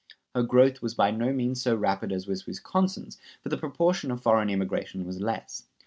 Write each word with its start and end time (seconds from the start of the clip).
Her 0.33 0.41
growth 0.41 0.81
was 0.81 0.95
by 0.95 1.11
no 1.11 1.31
means 1.31 1.61
so 1.61 1.75
rapid 1.75 2.11
as 2.11 2.25
was 2.25 2.47
Wisconsin's, 2.47 3.19
for 3.43 3.49
the 3.49 3.57
proportion 3.59 4.09
of 4.09 4.19
foreign 4.23 4.49
immigration 4.49 5.05
was 5.05 5.21
less. 5.21 5.67